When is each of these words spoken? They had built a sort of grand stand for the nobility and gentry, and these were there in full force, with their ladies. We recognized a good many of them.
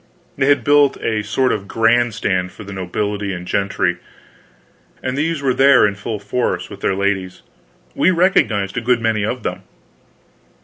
They 0.35 0.47
had 0.47 0.63
built 0.63 0.97
a 0.99 1.21
sort 1.21 1.51
of 1.53 1.67
grand 1.67 2.15
stand 2.15 2.51
for 2.51 2.63
the 2.63 2.73
nobility 2.73 3.33
and 3.33 3.45
gentry, 3.45 3.97
and 5.03 5.15
these 5.15 5.43
were 5.43 5.53
there 5.53 5.85
in 5.85 5.93
full 5.93 6.17
force, 6.19 6.71
with 6.71 6.79
their 6.81 6.95
ladies. 6.95 7.43
We 7.93 8.09
recognized 8.09 8.77
a 8.77 8.81
good 8.81 8.99
many 8.99 9.23
of 9.23 9.43
them. 9.43 9.61